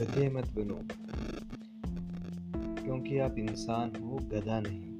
[0.00, 0.74] गधे मत बनो,
[2.84, 4.90] क्योंकि आप इंसान हो, गधा नहीं।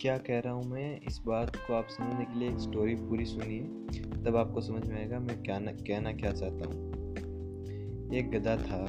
[0.00, 1.00] क्या कह रहा हूँ मैं?
[1.00, 3.60] इस बात को आप समझने के लिए एक स्टोरी पूरी सुनिए,
[4.24, 6.74] तब आपको समझ में आएगा मैं क्या कहना क्या चाहता हूँ।
[8.14, 8.86] एक गधा था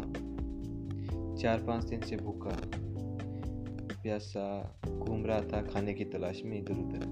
[1.36, 2.58] चार पाँच दिन से भूखा,
[4.02, 7.06] प्यासा, घूम रहा था खाने की तलाश में इधर उधर।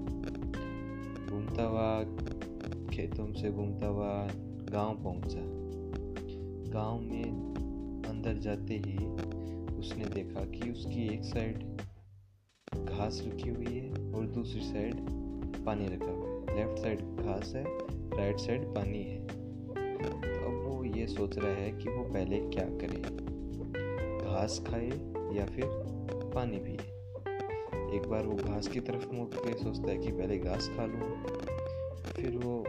[1.30, 2.02] घूमता हुआ,
[2.88, 4.28] खेतों से घूमता हुआ
[4.72, 5.64] गाँव पहुँचा।
[6.74, 8.96] गाँव में अंदर जाते ही
[9.78, 11.58] उसने देखा कि उसकी एक साइड
[12.84, 14.94] घास रखी हुई है और दूसरी साइड
[15.66, 17.64] पानी रखा हुआ है। लेफ़्ट साइड घास है,
[18.16, 20.10] राइट साइड पानी है। तो
[20.46, 23.00] अब वो ये सोच रहा है कि वो पहले क्या करे?
[24.30, 24.90] घास खाए
[25.36, 25.64] या फिर
[26.34, 26.78] पानी पिए?
[27.96, 31.24] एक बार वो घास की तरफ़ मुँह करके सोचता है कि पहले घास खा लूँ,
[32.16, 32.64] फिर वो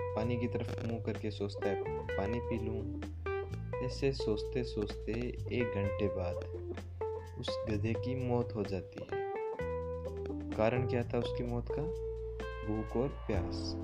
[0.00, 1.82] पानी की तरफ़ मुँह करके सोचता है,
[2.16, 3.00] पानी पी लूँ।
[3.82, 5.12] ऐसे सोचते सोचते
[5.52, 6.36] एक घंटे बाद
[7.40, 9.30] उस गधे की मौत हो जाती है।
[10.56, 11.82] कारण क्या था उसकी मौत का?
[12.68, 13.74] भूख और प्यास।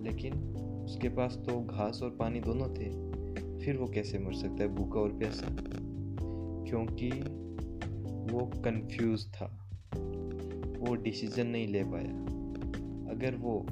[0.00, 2.90] लेकिन उसके पास तो घास और पानी दोनों थे,
[3.64, 5.46] फिर वो कैसे मर सकता है भूखा और प्यासा?
[6.68, 7.10] क्योंकि
[8.34, 9.46] वो कंफ्यूज था।
[10.78, 12.24] वो डिसीज़न नहीं ले पाया।
[13.12, 13.66] अगर वो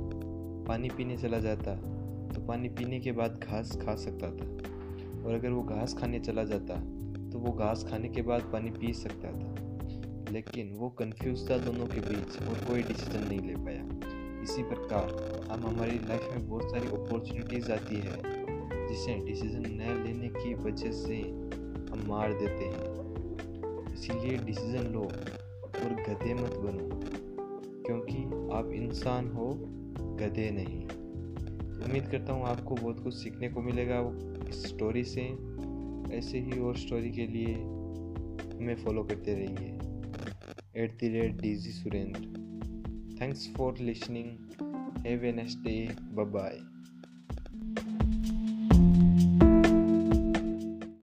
[0.69, 1.77] पानी पीने चला जाता
[2.35, 4.72] तो पानी पीने के बाद घास खा सकता था।
[5.27, 6.75] और अगर वो घास खाने चला जाता
[7.31, 9.55] तो वो घास खाने के बाद पानी पी सकता था।
[10.33, 13.83] लेकिन वो कंफ्यूज था दोनों के बीच और कोई डिसीज़न नहीं ले पाया।
[14.43, 15.11] इसी प्रकार
[15.51, 18.17] हम हमारी लाइफ में बहुत सारी अपॉर्चुनिटीज़ आती है,
[18.89, 21.17] जिसे डिसीज़न न लेने की वजह से
[21.93, 27.01] हम मार देते हैं। इसीलिए डिसीज़न लो और गधे मत बनो,
[27.87, 28.25] क्योंकि
[28.57, 29.55] आप इंसान हो,
[30.17, 31.02] गधे नहीं।
[31.85, 34.01] उम्मीद करता हूँ आपको बहुत कुछ सीखने को मिलेगा।
[34.49, 35.23] इस स्टोरी से,
[36.17, 37.55] ऐसे ही और स्टोरी के लिए
[38.59, 39.79] हमें फॉलो करते रहिए।
[40.85, 42.21] At the rate D G Surendra
[43.21, 44.27] thanks for listening
[45.07, 46.59] have a next day bye